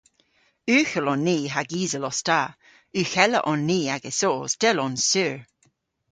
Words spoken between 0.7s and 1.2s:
Ughel